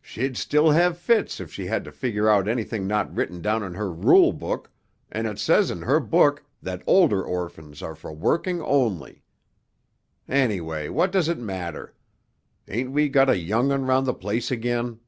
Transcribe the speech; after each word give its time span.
"She'd 0.00 0.38
still 0.38 0.70
have 0.70 0.96
fits 0.96 1.38
if 1.38 1.52
she 1.52 1.66
had 1.66 1.84
to 1.84 1.92
figure 1.92 2.30
out 2.30 2.48
anything 2.48 2.86
not 2.86 3.14
written 3.14 3.42
down 3.42 3.62
in 3.62 3.74
her 3.74 3.92
rule 3.92 4.32
book, 4.32 4.70
and 5.12 5.26
it 5.26 5.38
says 5.38 5.70
in 5.70 5.82
her 5.82 6.00
book 6.00 6.42
that 6.62 6.80
older 6.86 7.22
orphans 7.22 7.82
are 7.82 7.94
for 7.94 8.10
working 8.10 8.62
only. 8.62 9.22
Anyway 10.26 10.88
what 10.88 11.12
does 11.12 11.28
it 11.28 11.36
matter? 11.38 11.92
Ain't 12.68 12.92
we 12.92 13.10
got 13.10 13.28
a 13.28 13.36
young'un 13.36 13.82
round 13.84 14.06
the 14.06 14.14
place 14.14 14.50
again?" 14.50 14.98